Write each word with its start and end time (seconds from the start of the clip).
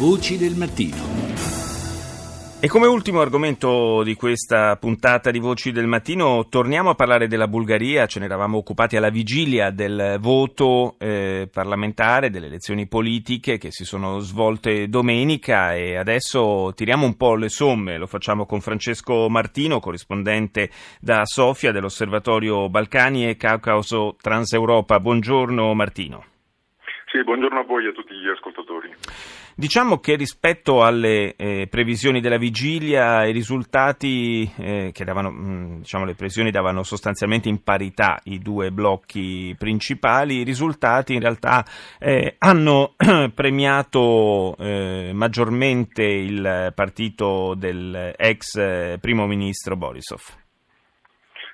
Voci 0.00 0.38
del 0.38 0.54
mattino. 0.54 0.96
E 2.58 2.68
come 2.68 2.86
ultimo 2.86 3.20
argomento 3.20 4.02
di 4.02 4.14
questa 4.14 4.76
puntata 4.76 5.30
di 5.30 5.38
Voci 5.38 5.72
del 5.72 5.86
Mattino 5.86 6.46
torniamo 6.48 6.88
a 6.88 6.94
parlare 6.94 7.28
della 7.28 7.46
Bulgaria, 7.46 8.06
ce 8.06 8.18
ne 8.18 8.24
eravamo 8.24 8.56
occupati 8.56 8.96
alla 8.96 9.10
vigilia 9.10 9.70
del 9.70 10.16
voto 10.18 10.94
eh, 10.96 11.50
parlamentare, 11.52 12.30
delle 12.30 12.46
elezioni 12.46 12.86
politiche 12.86 13.58
che 13.58 13.70
si 13.70 13.84
sono 13.84 14.20
svolte 14.20 14.88
domenica 14.88 15.74
e 15.74 15.96
adesso 15.96 16.72
tiriamo 16.74 17.04
un 17.04 17.18
po' 17.18 17.34
le 17.34 17.50
somme, 17.50 17.98
lo 17.98 18.06
facciamo 18.06 18.46
con 18.46 18.62
Francesco 18.62 19.28
Martino, 19.28 19.80
corrispondente 19.80 20.70
da 20.98 21.26
Sofia 21.26 21.72
dell'Osservatorio 21.72 22.70
Balcani 22.70 23.28
e 23.28 23.36
Caucaso 23.36 24.16
Transeuropa. 24.18 24.98
Buongiorno 24.98 25.74
Martino. 25.74 26.24
Sì, 27.10 27.24
buongiorno 27.24 27.58
a 27.58 27.64
voi 27.64 27.86
e 27.86 27.88
a 27.88 27.92
tutti 27.92 28.14
gli 28.14 28.28
ascoltatori. 28.28 28.88
Diciamo 29.56 29.98
che 29.98 30.14
rispetto 30.14 30.84
alle 30.84 31.34
eh, 31.34 31.66
previsioni 31.68 32.20
della 32.20 32.38
vigilia, 32.38 33.26
i 33.26 33.32
risultati 33.32 34.48
eh, 34.56 34.90
che 34.94 35.04
davano, 35.04 35.32
mh, 35.32 35.50
mm, 35.50 35.76
diciamo, 35.78 36.04
le 36.04 36.14
previsioni 36.14 36.52
davano 36.52 36.84
sostanzialmente 36.84 37.48
in 37.48 37.64
parità 37.64 38.20
i 38.26 38.38
due 38.38 38.70
blocchi 38.70 39.56
principali, 39.58 40.36
i 40.36 40.44
risultati 40.44 41.14
in 41.14 41.20
realtà 41.20 41.64
eh, 41.98 42.36
hanno 42.38 42.94
premiato 43.34 44.54
eh, 44.56 45.10
maggiormente 45.12 46.04
il 46.04 46.72
partito 46.76 47.56
del 47.56 48.14
ex 48.16 48.54
eh, 48.54 48.98
primo 49.00 49.26
ministro 49.26 49.74
Borisov. 49.74 50.22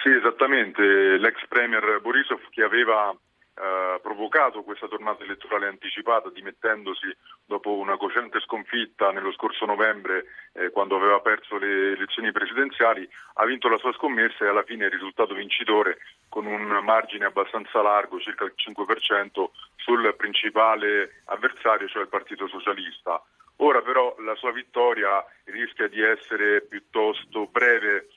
Sì, 0.00 0.10
esattamente, 0.10 1.18
l'ex 1.18 1.44
premier 1.48 1.98
Borisov 2.00 2.38
che 2.50 2.62
aveva 2.62 3.12
eh, 3.60 4.00
provocato 4.00 4.62
questa 4.62 4.88
tornata 4.88 5.22
elettorale 5.22 5.66
anticipata 5.66 6.30
dimettendosi 6.30 7.14
dopo 7.44 7.76
una 7.76 7.98
cocente 7.98 8.40
sconfitta 8.40 9.10
nello 9.10 9.32
scorso 9.32 9.66
novembre 9.66 10.24
eh, 10.52 10.70
quando 10.70 10.96
aveva 10.96 11.20
perso 11.20 11.58
le 11.58 11.92
elezioni 11.92 12.32
presidenziali, 12.32 13.06
ha 13.34 13.44
vinto 13.44 13.68
la 13.68 13.76
sua 13.76 13.92
scommessa 13.92 14.44
e 14.44 14.48
alla 14.48 14.62
fine 14.62 14.86
è 14.86 14.88
risultato 14.88 15.34
vincitore 15.34 15.98
con 16.30 16.46
un 16.46 16.80
margine 16.82 17.26
abbastanza 17.26 17.82
largo, 17.82 18.18
circa 18.18 18.44
il 18.44 18.54
5%, 18.56 19.50
sul 19.76 20.14
principale 20.16 21.22
avversario, 21.26 21.88
cioè 21.88 22.02
il 22.02 22.08
Partito 22.08 22.48
Socialista. 22.48 23.22
Ora 23.56 23.82
però 23.82 24.16
la 24.20 24.34
sua 24.36 24.52
vittoria 24.52 25.22
rischia 25.44 25.86
di 25.88 26.00
essere 26.00 26.62
piuttosto 26.62 27.46
breve 27.46 28.08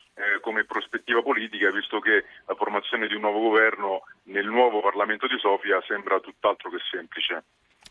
come 0.44 0.66
prospettiva 0.66 1.22
politica, 1.22 1.72
visto 1.72 2.02
che 2.02 2.26
la 2.46 2.56
formazione 2.56 3.08
di 3.08 3.16
un 3.16 3.22
nuovo 3.22 3.40
governo 3.40 4.04
nel 4.24 4.46
nuovo 4.46 4.82
Parlamento 4.82 5.26
di 5.26 5.40
Sofia 5.40 5.82
sembra 5.88 6.20
tutt'altro 6.20 6.70
che 6.70 6.80
semplice. 6.92 7.44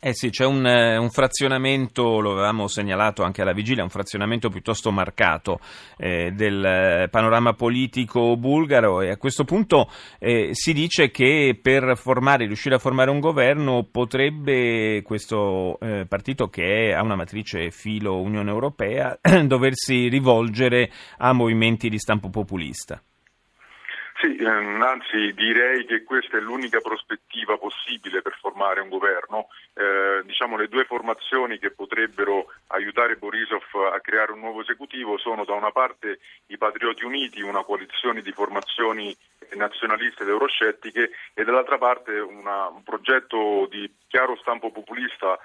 Eh 0.04 0.14
sì, 0.14 0.30
c'è 0.30 0.44
un, 0.44 0.66
eh, 0.66 0.96
un, 0.96 1.10
frazionamento, 1.10 2.18
lo 2.18 2.32
avevamo 2.32 2.66
segnalato 2.66 3.22
anche 3.22 3.40
alla 3.40 3.52
vigilia, 3.52 3.84
un 3.84 3.88
frazionamento 3.88 4.48
piuttosto 4.48 4.90
marcato 4.90 5.60
eh, 5.96 6.32
del 6.32 6.64
eh, 6.64 7.08
panorama 7.08 7.52
politico 7.52 8.36
bulgaro 8.36 9.00
e 9.00 9.10
a 9.10 9.16
questo 9.16 9.44
punto 9.44 9.88
eh, 10.18 10.48
si 10.54 10.72
dice 10.72 11.12
che 11.12 11.56
per 11.62 11.96
formare, 11.96 12.46
riuscire 12.46 12.74
a 12.74 12.80
formare 12.80 13.12
un 13.12 13.20
governo 13.20 13.86
potrebbe 13.88 15.02
questo 15.04 15.78
eh, 15.78 16.04
partito 16.08 16.48
che 16.48 16.92
ha 16.92 17.00
una 17.00 17.14
matrice 17.14 17.70
filo 17.70 18.20
Unione 18.20 18.50
Europea 18.50 19.16
doversi 19.46 20.08
rivolgere 20.08 20.90
a 21.18 21.32
movimenti 21.32 21.88
di 21.88 22.00
stampo 22.00 22.28
populista. 22.28 23.00
Sì, 24.22 24.36
ehm, 24.36 24.80
anzi 24.80 25.32
direi 25.34 25.84
che 25.84 26.04
questa 26.04 26.36
è 26.36 26.40
l'unica 26.40 26.78
prospettiva 26.78 27.58
possibile 27.58 28.22
per 28.22 28.38
formare 28.40 28.80
un 28.80 28.88
governo. 28.88 29.48
Eh, 29.74 30.22
diciamo 30.22 30.56
le 30.56 30.68
due 30.68 30.84
formazioni 30.84 31.58
che 31.58 31.72
potrebbero 31.72 32.46
aiutare 32.68 33.16
Borisov 33.16 33.64
a 33.92 33.98
creare 33.98 34.30
un 34.30 34.38
nuovo 34.38 34.60
esecutivo 34.60 35.18
sono 35.18 35.44
da 35.44 35.54
una 35.54 35.72
parte 35.72 36.20
i 36.46 36.56
Patrioti 36.56 37.04
Uniti, 37.04 37.42
una 37.42 37.64
coalizione 37.64 38.22
di 38.22 38.30
formazioni 38.30 39.12
nazionaliste 39.56 40.22
ed 40.22 40.28
euroscettiche 40.28 41.10
e 41.34 41.42
dall'altra 41.42 41.78
parte 41.78 42.16
una, 42.20 42.68
un 42.68 42.84
progetto 42.84 43.66
di 43.68 43.92
chiaro 44.06 44.36
stampo 44.36 44.70
populista 44.70 45.36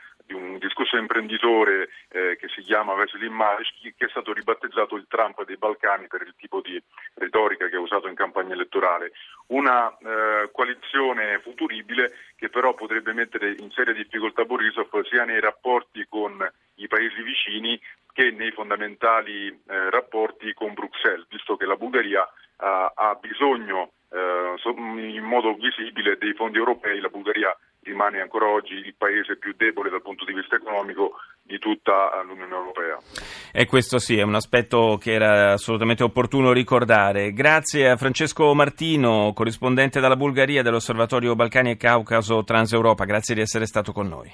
di 0.77 0.83
un 0.83 0.83
discorso 0.83 0.97
imprenditore 0.97 1.89
eh, 2.09 2.37
che 2.39 2.47
si 2.49 2.61
chiama 2.61 2.93
Veselin 2.93 3.33
Maric, 3.33 3.95
che 3.95 4.05
è 4.05 4.09
stato 4.09 4.33
ribattezzato 4.33 4.95
il 4.95 5.05
Trump 5.07 5.43
dei 5.45 5.57
Balcani 5.57 6.07
per 6.07 6.21
il 6.21 6.35
tipo 6.37 6.61
di 6.61 6.81
retorica 7.15 7.67
che 7.67 7.75
ha 7.75 7.79
usato 7.79 8.07
in 8.07 8.15
campagna 8.15 8.53
elettorale. 8.53 9.11
Una 9.47 9.89
eh, 9.97 10.49
coalizione 10.51 11.39
futuribile 11.39 12.13
che 12.35 12.49
però 12.49 12.73
potrebbe 12.73 13.13
mettere 13.13 13.55
in 13.57 13.71
seria 13.71 13.93
difficoltà 13.93 14.45
Borisov 14.45 15.03
sia 15.05 15.25
nei 15.25 15.39
rapporti 15.39 16.05
con 16.07 16.37
i 16.75 16.87
paesi 16.87 17.21
vicini 17.23 17.79
che 18.13 18.31
nei 18.31 18.51
fondamentali 18.51 19.47
eh, 19.47 19.89
rapporti 19.89 20.53
con 20.53 20.73
Bruxelles, 20.73 21.27
visto 21.29 21.55
che 21.55 21.65
la 21.65 21.75
Bulgaria 21.75 22.23
eh, 22.23 22.91
ha 22.93 23.17
bisogno 23.19 23.93
eh, 24.11 24.55
in 25.13 25.23
modo 25.23 25.53
visibile 25.53 26.17
dei 26.17 26.33
fondi 26.33 26.57
europei, 26.57 26.99
la 26.99 27.09
Bulgaria 27.09 27.55
rimane 27.87 28.19
ancora 28.19 28.47
oggi 28.47 28.73
il 28.73 28.95
paese 28.97 29.37
più 29.37 29.53
debole 29.55 29.89
dal 29.89 30.01
punto 30.01 30.25
di 30.25 30.33
vista 30.33 30.55
economico 30.55 31.15
di 31.41 31.57
tutta 31.57 32.21
l'Unione 32.25 32.53
Europea. 32.53 32.97
E 33.53 33.65
questo 33.65 33.99
sì, 33.99 34.17
è 34.17 34.23
un 34.23 34.35
aspetto 34.35 34.97
che 35.01 35.13
era 35.13 35.53
assolutamente 35.53 36.03
opportuno 36.03 36.51
ricordare. 36.51 37.31
Grazie 37.31 37.89
a 37.89 37.97
Francesco 37.97 38.53
Martino, 38.53 39.31
corrispondente 39.33 40.01
dalla 40.01 40.17
Bulgaria 40.17 40.61
dell'Osservatorio 40.61 41.35
Balcani 41.35 41.71
e 41.71 41.77
Caucaso 41.77 42.43
Transeuropa, 42.43 43.05
grazie 43.05 43.35
di 43.35 43.41
essere 43.41 43.65
stato 43.65 43.93
con 43.93 44.07
noi. 44.07 44.29